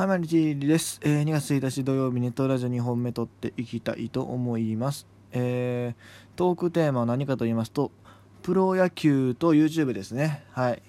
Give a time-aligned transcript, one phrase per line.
[0.00, 5.06] はい、毎日です、えー、2月1日土曜日ネットラジオ2本目撮っていきたいと思います。
[5.30, 7.92] えー、トークテーマは何かと言いますと、
[8.40, 10.46] プロ野球と YouTube ですね。
[10.52, 10.82] はい。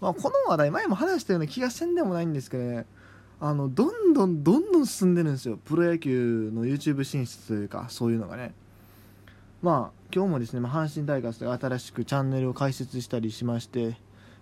[0.00, 2.86] まあ、この話題、前も話したような気がせんでもないんですけどね、
[3.40, 5.58] あの、どんどんどんどん進んでるんですよ。
[5.64, 8.54] プロ野球の YouTube 進出というか、そういうのがね。
[9.60, 13.96] まあ、今日もですね、ま阪神タイガースで新しくチャンネルを開設したりしまして、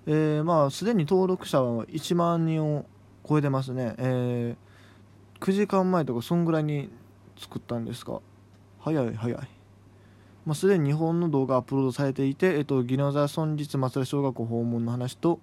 [0.04, 2.84] えー、まあ、すでに登録者は1万人を
[3.28, 6.90] 超えてますね、えー、9時間前とかそんぐらいに
[7.38, 8.20] 作ったんですか？
[8.80, 9.48] 早い早い。
[10.46, 15.40] まあ、すでに日本の動画アップロードされていて、えっと、宜野座村立松田小学校訪問の話と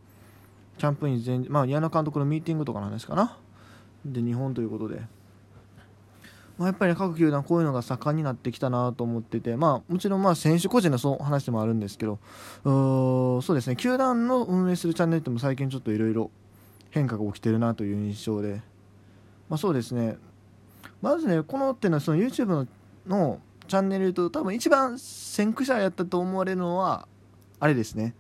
[0.78, 3.36] キャンプイン前、まあ、矢野監督のミーティングとかの話かな？
[4.06, 5.02] で日本ということで、
[6.58, 12.20] まあ、やっぱり各球団こういうのが盛んになってきたなと思ってて、まあ、もちろんまあ選手個人のそう話でもあるんですけど
[12.64, 13.76] うそうですね。
[13.76, 16.30] 球団の運営するチャンネルっても最近ちょっといろいろ
[16.92, 18.62] 変化が起きてるなという印象で、
[19.50, 20.18] まあ、そうですね。
[21.02, 22.68] まずねこのっていうのはその YouTube の
[23.08, 27.08] のチャンネルと多分一番先駆者やったと思われるのは
[27.60, 28.14] あれですね。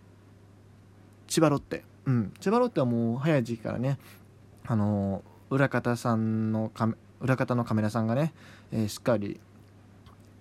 [1.27, 1.83] 千葉ロッテ。
[2.05, 2.33] うん。
[2.39, 3.99] 千葉ロッテはもう早い時期からね
[4.65, 6.71] あの裏方さんの
[7.19, 8.33] 裏方のカメラさんがね、
[8.71, 9.39] えー、しっかり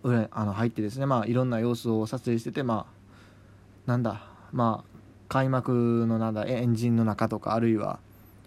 [0.03, 4.91] 裏あの入ってですねまあいろんな様子を撮影しててまあなんだまあ
[5.29, 7.99] 開幕のなんだエンジンの中とかあるいは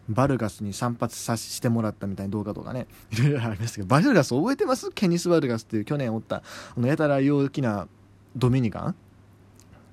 [0.09, 4.91] バルガスに散髪さしてもらったみたいな動画とかね、いろいろありましたけど、バルガス覚えてます？
[4.91, 6.43] ケニス・バルガスっていう去年おった、あ
[6.79, 7.87] のやたら陽気な
[8.35, 8.95] ドミニカン？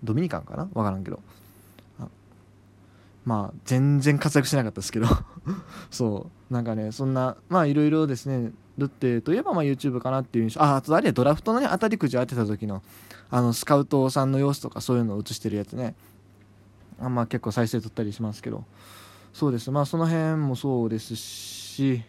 [0.02, 0.69] ドミニカンかな？
[0.75, 1.20] わからんけど。
[3.27, 5.06] まあ、全然活躍しなかったですけど。
[5.91, 12.83] そう、なんかね、そんな、まあいろいろですね、ルッテといえばまあ YouTube かなっていう印象、あ、あとあれやドラフトのね、当たりくじ当てた時の、
[13.30, 15.95] あの、スカウトさんの様子とかそういうのを映してるやつね、
[16.98, 18.64] あまあ結構再生取ったりしますけど、
[19.33, 19.70] そうです。
[19.70, 22.03] まあその辺もそうですし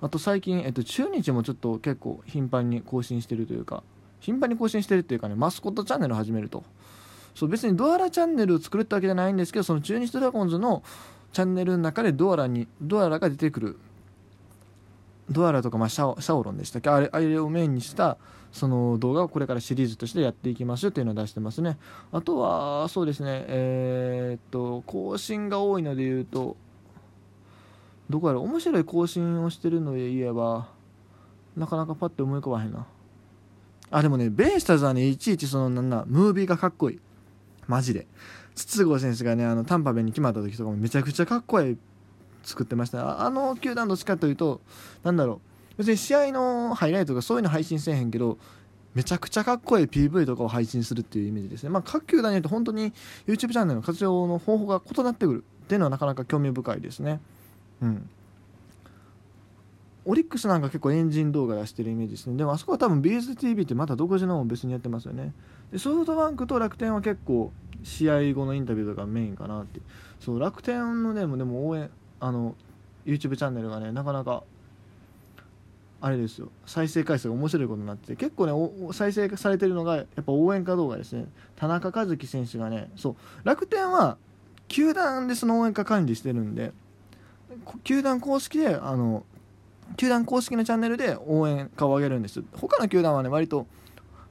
[0.00, 3.82] あと最近、えっと、中日もちょっと結構頻繁に更新してるというか
[4.20, 6.64] 頻繁に更新してるというかねマスコットチャンネルを始めると。
[7.34, 10.82] そう別にドアラチャンネルを作るってわけじゃないんですけどその中日ドラゴンズの
[11.34, 13.78] チャンネルの中でドアラにドアラが出てくる
[15.30, 16.90] ドアラとか、まあ、シャオロンでしたっけ？
[16.90, 18.16] あれあれをメインにした
[18.52, 21.78] その動画をこれからシリーズとしてやっていきますよというのを出してますね。
[22.12, 23.44] あとはそうですね。
[23.48, 26.56] えー、っと更新が多いので言うと
[28.08, 30.68] どこやろ面白い更新をしてるので言えば
[31.56, 32.86] なかなかパッて思い浮かばへんな。
[33.90, 37.00] あでもねベイスターズはねいちいちそのなんだムービーがかっこいい。
[37.66, 38.06] マジで。
[38.54, 41.76] 筒香選手がねあのタンパベに決まった時とかもめちゃくちゃかっこいい。
[42.46, 43.22] 作ってました。
[43.24, 44.60] あの球団どっちかというと
[45.02, 45.78] なんだろう。
[45.78, 48.38] 別に試合のハイライトとかそういうの配信せえへんけど
[48.94, 51.68] めちゃくちゃかっこいい PV とかを配信するっていうイメージですね。
[51.68, 52.94] まあ各球団によって本当に
[53.26, 57.20] YouTube チャンネルの活用の方法が異なってくるっていうのはなかなか興味深いですね。
[57.82, 58.08] うん。
[60.06, 62.36] オリックスなんか結構エンジン動画出してるイメージですね。
[62.36, 65.34] でもあそこは多分 BSTV ってまた独自のも別にやってますよね。
[65.72, 67.52] でソフトバンクと楽天は結構
[67.82, 69.80] 試合後のインタビューとかメインかなって。
[70.20, 71.90] そう楽天のねでも応援
[72.26, 72.56] あの
[73.04, 74.42] YouTube チャンネルがねなかなか
[76.00, 76.50] あれですよ。
[76.66, 81.26] 再生回数が面白いことになってて結構ね再生されてるのがやっぱ応援歌動画ですね。
[81.54, 83.16] 田中和樹選手がねそう。
[83.44, 84.18] 楽天は
[84.66, 86.72] 球団でその応援歌管理してるんで
[87.84, 89.24] 球団公式であの
[89.96, 92.42] 球団公式のチャンネルで応援歌を上げるんです。
[92.54, 93.68] 他の球団はね割と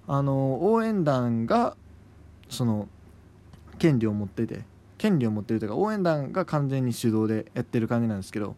[0.06, 1.78] あの応援団が
[2.50, 2.90] その
[3.80, 4.66] 権利を持ってて
[4.98, 8.56] 権利を持ってるというか応援団が完全に主導でやってる感じなんですけど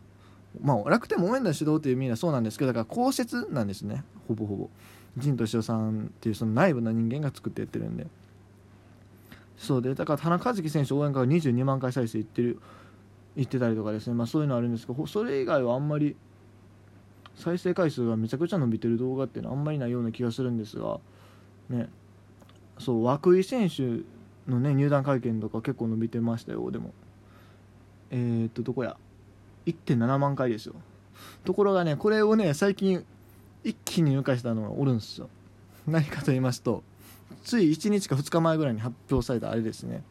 [0.61, 4.03] まあ楽天も応援団主導という意味ではそうなんですけどだから公設なんですね。
[4.27, 4.69] ほぼほぼ。
[5.17, 8.07] 陣敏夫さんっていうその内部の人間が作ってやってるんで。
[9.57, 12.59] そうでだから田中和樹選手応援歌が22万回再生いってる
[13.35, 14.13] 言ってたりとかですね。
[14.13, 16.15] まあそういうのあるんですけどそれ以外はあんまり
[17.35, 20.99] 再生回数がめちゃくちゃ伸びてる動画っていうのはあんまりないような気がするんですが
[21.69, 21.89] ね。
[22.79, 24.01] そう涌井選手
[24.47, 26.93] のね入団会見とか結構伸びてましたよでも。
[28.09, 28.97] えー、っとどこや。
[29.65, 30.75] 1.7万回ですよ。
[31.43, 33.05] ところがねこれをね最近
[33.63, 35.29] 一気に抜かしたのがおるんですよ。
[35.85, 36.83] 何かと言いますと
[37.43, 40.03] つい1日か2日前ぐらいに発表されたあれですね。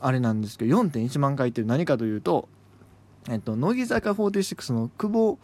[0.00, 2.48] あれなんですけど4.1万回って何かというと
[3.28, 5.38] えっと乃木坂46の久保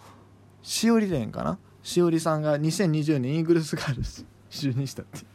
[0.62, 1.58] しおりでんかな？
[1.82, 5.33] しおりさんが2020年イーグルスガールス 就任したって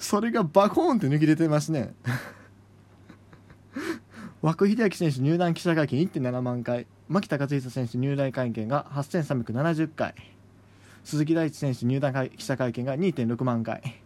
[0.00, 1.94] それがバコーンって抜き出てますね。
[4.42, 6.86] 涌井秀明選手入団記者会見1.7万回。
[7.06, 10.14] 牧田和久選手入団会見が8370回。
[11.04, 14.00] 鈴木大地選手入団記者会見が2.6万回。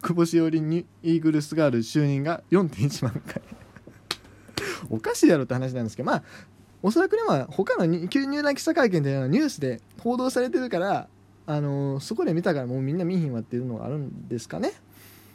[0.00, 3.42] 久保しおりにイーグルスガール就任が4.1万回。
[4.88, 6.22] おかしいやろって話なんですけどまあ
[6.82, 8.08] おそらくねまあ他の入
[8.42, 11.08] 団記者会見というのはニュースで報道されてるから
[11.46, 14.72] あのそこで見たからもうみんな見ひんわっていうのがあるんですかね。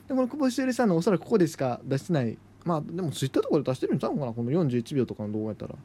[0.08, 2.38] でこの久保しおりさんのおそらくここでしか出してない。
[2.66, 5.75] まあでもツイッターとかで出してるんちゃうのかなこの41秒とかの動画やったら。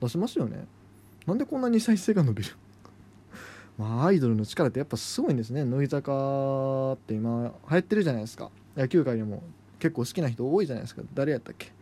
[0.00, 0.66] 出しますよね。
[1.26, 2.50] なんでこんなに再生が伸びる？
[3.78, 5.64] まあアイドルの力ってやっぱすごいんですね。
[5.64, 8.50] 乃木坂って今流行ってるじゃないですか。
[8.76, 9.42] 野球界でも
[9.78, 11.02] 結構好きな人多いじゃないですか。
[11.14, 11.72] 誰やったっけ？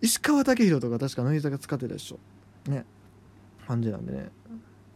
[0.00, 2.18] 石川武宏とか確か乃木坂使ってたでしょ。
[2.70, 2.84] ね。
[3.66, 4.30] 感じなんでね。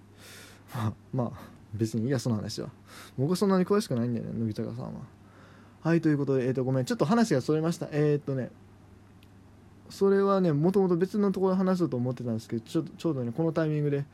[0.75, 2.71] まあまあ別にいやその話は。
[3.19, 4.93] 僕はそんなに詳しくないんだよね乃木坂さんは。
[5.83, 6.85] はいということでえっ、とごめん。
[6.85, 7.89] ちょっと話がそれました。
[7.93, 8.51] えっ、とね
[9.91, 14.05] それはねもともと別のところで話そうと思ってたんですけどちょちょうどねこのタイミングで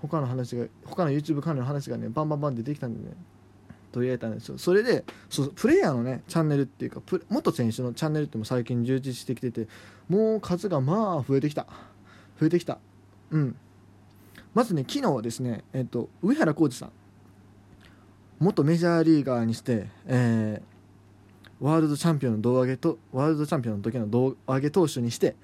[0.00, 3.14] 他の話が他の YouTube 関連の話がねバンバンバン出てきたんでね
[3.92, 4.58] 取り上げたんですよ。
[4.58, 9.68] それでそうプレイヤーのねチャンネルっていうか元選手のチャンネルっても最近充実してきてて
[10.08, 11.66] もう数がまあ増えてきた。
[12.40, 12.78] 増えてきた。
[13.30, 13.56] うん。
[14.54, 16.90] まずね昨日はですねえっ、と上原浩二さん。
[18.42, 20.72] 元メジャーリーガーにして、えー
[21.64, 25.36] ワールドチャンピオンの胴上げとワールドチャンピオンの時の胴上げ投手にして、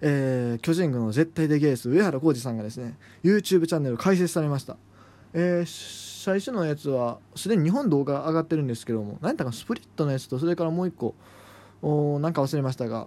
[0.00, 4.78] えー巨人軍の絶対的エース上原浩二さんがですね YouTube チャンネル開設されました、
[5.34, 11.14] えー最初のやつはすでに日本動画上がってるんですけども何やったかスプリットのやつとそれからもう一個
[11.82, 13.06] おなんか忘れましたが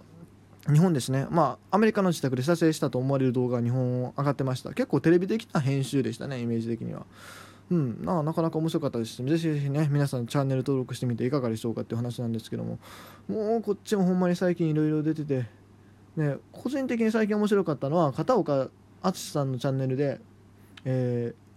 [0.72, 1.26] 日本ですね。
[1.28, 4.72] まあアメリカの自宅で撮影したと思われる動画が日本上がってました。
[4.72, 7.04] 結構テレビ的な編集でしたねイメージ的には。
[7.70, 8.04] うん。
[8.04, 9.12] ななかなか面白かったです。
[9.14, 12.78] しぜひぜひね皆さんチャンネル登録してみていかがでしょうかっていう話なんですけども。
[13.28, 15.46] もうこっちもほんまに最近いろいろ出てて。
[16.16, 18.68] ね個人的に最近面白かったのは片岡
[19.00, 20.20] 敦さんのチャンネルで、
[20.84, 21.50] えー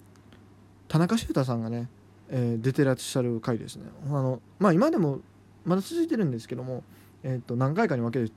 [0.89, 1.89] 田中修太さんがね、
[2.29, 3.85] えー出てらっしゃる回ですね。
[4.05, 5.21] あのまあ今でも
[5.65, 6.83] まだ続いてるんですけども、
[7.23, 8.31] えー、と何回かに分けて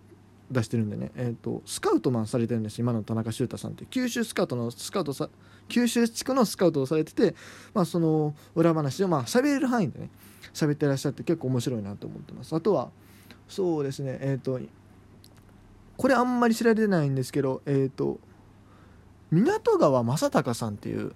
[0.50, 2.78] 出してるんでね、えー、とスカウトマンされてるんです。
[2.78, 3.84] 今の田中修太さんって。
[3.86, 5.28] 九州スカウトのスカウトさ
[5.68, 7.34] 九州地区のスカウトをされてて、
[7.74, 10.10] まあ、その裏話をまあ喋れる範囲でね
[10.54, 12.54] 喋ってらっしゃって結構面白いなと思ってます。
[12.54, 12.90] あとは
[13.48, 14.18] そうですね。
[14.20, 14.60] えっ、と
[15.96, 18.20] これあんまり知られてないんですけどえっ、と
[19.30, 21.12] 港川正隆さんっていう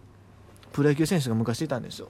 [0.73, 2.09] プロ野球選手が昔いたんですよ。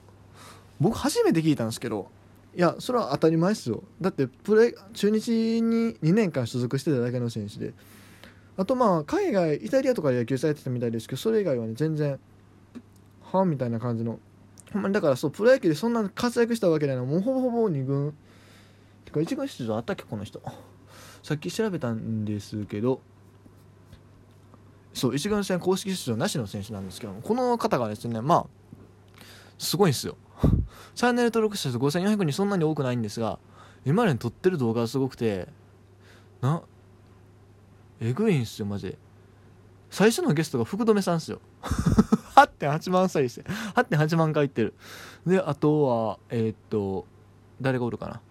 [0.79, 2.09] 僕初めて聞いたんですけど
[2.55, 3.83] いやそれは当たり前ですよ。
[4.01, 7.73] だってプレ中日に2年間所属してただけの選手で。
[8.57, 12.19] あとまあ海外イタリアとかで野球されてたみたいですけどそれ以外はね全然
[13.21, 14.19] はみたいな感じの。
[14.73, 18.13] ほんまにだからそうプロ野球でそんな活躍したわけじゃないもうほぼほぼ2軍。
[19.05, 20.41] てか1軍出場あったっけこの人。
[21.23, 23.01] さっき調べたんですけど。
[24.93, 28.45] そう一軍戦公式出場なしの選手なんですけどこの方がですねまあ
[29.57, 30.17] すごいんですよ。
[30.95, 33.39] チャンネル登録者数5400人そんなに多くないんですが
[33.85, 35.47] 今までに撮ってる動画がすごくて
[36.41, 36.61] な
[37.99, 38.97] えぐいんすよマジで。
[39.89, 41.41] 最初のゲストが福留さんですよ。
[42.35, 43.41] 8.8万再生。
[43.75, 44.73] 8.8万回いってる。
[45.27, 47.05] であとはえーっと
[47.61, 48.21] 誰がおるかな。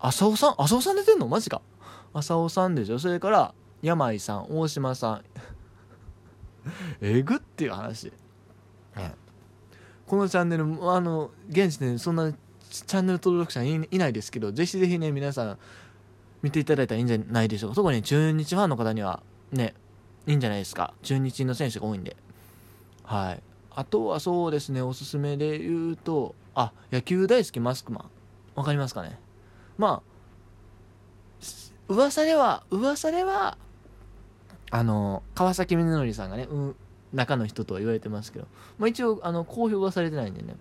[0.00, 0.54] 浅尾さん？
[0.58, 1.28] 浅尾さん出てんの？
[1.28, 1.62] マジか。
[2.12, 2.98] 浅尾さんでしょ？
[2.98, 5.24] それから山井さん大島さん。
[7.00, 8.12] えぐっていう話、
[8.96, 9.14] ね
[10.08, 15.58] このチャンネルあの現時点でそんなチャンネル登録者いないですけどぜひぜひね皆さん
[16.42, 17.70] 見ていただいたらいいんじゃないでしょう。
[17.70, 19.22] か特に中日ファンの方には
[19.52, 19.74] ね
[20.26, 22.16] いいんじゃないですか中日の選手が多いんで。
[23.04, 23.42] はい。
[23.74, 28.04] あとはそうですねおすすめで言うとあ野球大好きマスクマン。
[28.54, 29.18] わかりますかね？
[29.76, 31.44] まあ
[31.88, 33.56] 噂では噂では
[34.70, 36.74] あの川崎宗則さんがね、う、
[37.12, 38.46] 中の人とは言われてますけど、
[38.78, 40.56] まあ、一応あの公表はされてないんでね。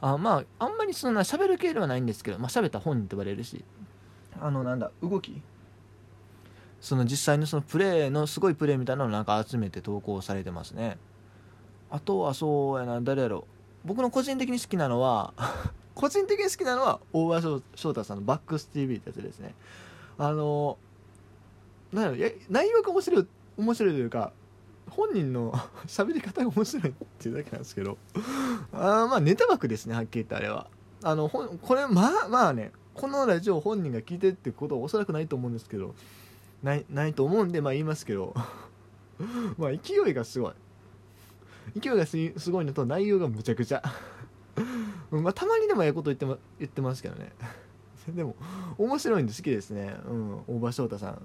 [0.00, 3.62] あまああんまりそんな喋る系ではないんですけど、まあ、喋った本人と言われるし
[4.40, 5.42] あのなんだ動き？
[6.80, 10.96] その実際のそのプレーのすごいプレーみたいなのをなんか集めて投稿されてますね。
[11.90, 13.46] あとはそうやな誰やろ。
[13.84, 15.34] 僕の個人的に好きなのは
[15.94, 19.54] 個人的に好きなのは大場翔翔太さんのバックス TV ってやつですね。
[20.16, 20.78] あの
[21.92, 23.26] なんやろ内容が面白い
[23.60, 24.32] 面白いというか
[24.88, 25.52] 本人の
[25.86, 27.98] 喋り方が面白いっていうだけなんですけど
[28.72, 30.68] あまあネタ枠ですねはっきり言ってあれは。
[31.02, 35.94] あのほこれまあまあねこのラジオ本人が聞いてるってことはおそらくないと思うんですけど
[36.62, 38.34] ないないと思うんでまあ言いますけど
[39.56, 40.52] まあ勢いがすごい。
[41.78, 43.82] 勢いがすすごいのと内容がむちゃくちゃ。
[45.10, 47.32] まあたまにでもええこと言って,、ま、言ってますけどね。
[48.08, 48.34] でも
[48.78, 49.96] 面白いんで好きですね。
[50.06, 51.22] うん大場翔太さん。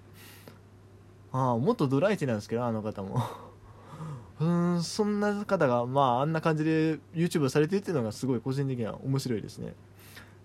[1.36, 3.22] ああもっとドライチなんですけどあの方も。
[4.39, 9.74] うんそんな方がまああんな感じで YouTube されてるっていうのがすごい個人的には面白いですね。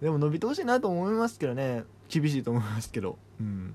[0.02, 1.84] でも伸びてほしいなと思いますけどね。
[2.08, 3.18] 厳しいと思いますけど。
[3.40, 3.74] うん。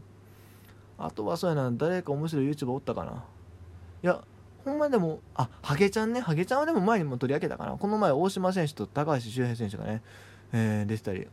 [0.98, 1.72] あとはそうやな。
[1.72, 3.24] 誰か面白い YouTuber おったかな。
[4.04, 4.22] いや
[4.66, 6.20] ほんまでもあハゲちゃんね。
[6.20, 7.78] ハゲちゃんはでも前にも取り上げたかな。
[7.78, 10.02] この前大島選手と高橋周平選手がね、
[10.52, 11.28] えー、出てたり。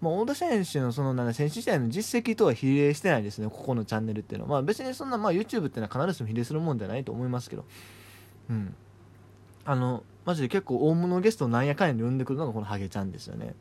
[0.00, 4.50] まあ、太田選手のそのなん選手時代の実績とは比例してないですね、ここのチャンネルっていうのは。
[4.50, 7.64] まあ、別にそんな、まあ、YouTube っていうのは必ずしも比例するもんじゃないと思いますけど、
[8.50, 8.74] うん。
[9.64, 13.54] あの、マジで結構大物ゲストをなんやかんやで呼んでくるのがこのハゲちゃんですよね。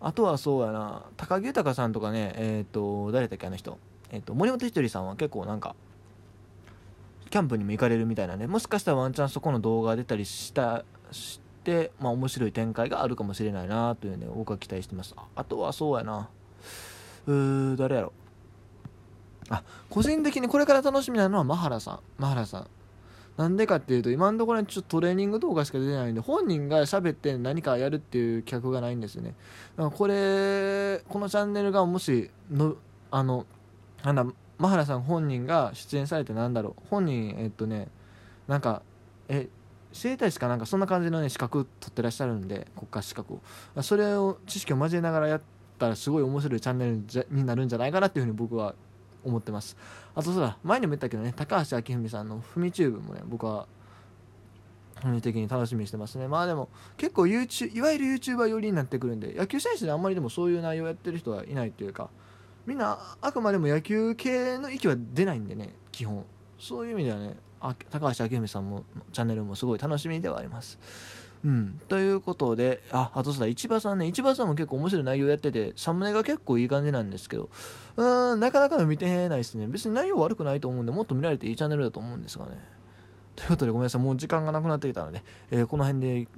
[0.00, 3.78] あとはそうやな、高木豊さんとかね、えっ、ー、と、誰だっけ、あの人。
[4.10, 5.74] えっ、ー、と、森本ひとりさんは結構なんか、
[7.30, 11.47] キャンプにも行かれるみたいなね、もしかしたらワンチャンそこの動画出たりした、して、
[12.00, 15.14] まあ面白い展開があるかもしれないなというね、僕は期待してます。
[15.34, 16.28] あとはそうやな、
[17.26, 18.12] うー、誰やろ。
[19.50, 22.00] あ、個人的にこれから楽しみなのはマハラさん。
[22.18, 22.66] マハラさん。
[23.38, 29.34] なんでかっていうと、今のところちょっとトレーニング動画しか出てないんで、本人が喋って何かやるっていう企画がないんですよね。
[29.76, 32.74] だからこれ、このチャンネルがもしの、
[33.12, 33.46] あの、
[34.02, 34.26] なんだ、
[34.58, 36.82] マハラさん本人が出演されてなんだろう。
[36.90, 37.88] 本人、えっとね、
[38.48, 38.82] なんか、
[39.28, 39.48] え、
[39.98, 43.82] 整体師かなんかそんな感じのね、資格取ってらっしゃるんで、国家資格を。
[43.82, 45.42] それを、知識を交えながらやっ
[45.78, 48.74] たらすごい面白いチャンネルになるんじゃないかなっていうふうに僕は
[49.24, 49.76] 思ってます。
[50.14, 53.66] あとそうだ、前にも言ったけどね、高橋明文さんのふみチューブもね、僕は、
[55.02, 56.28] 本人的に楽しみにしてますね。
[56.28, 62.10] まあでも、結構 YouTube、いわゆる YouTuber 寄りになってくるんで、野球選手であんまりでもそういう内容やってる人はいないというか、
[62.66, 66.24] みんなあくまでも野球系の域は出ないんでね、基本。
[66.58, 70.78] そういう意味ではね、あ高橋明美さんもチャンネルもすごい楽しみではあります。
[71.44, 71.80] うん。
[71.88, 77.48] ということで、あ、あとさ、市場さんね、市場さんも結構面白い内容やってて、サムネが結構いい感じなんですけど、
[77.96, 79.66] うーん、なかなか見てないですね。
[79.68, 82.58] 別に内容悪くないと思うんで、もっと見られていいチャンネルだと思うんですがね。
[83.36, 85.22] ということで、ごめんなさい、もう時間がなくなってきたので、
[85.52, 86.28] えー、この辺で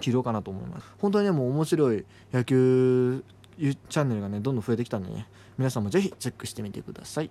[0.00, 0.86] 切ろうかなと思います。
[0.98, 3.22] 本当にね、もう面白い野球
[3.58, 5.28] チャンネルがね、どんどん増えてきたんでね、
[5.58, 7.30] 皆さんもぜひチェックしてみてください。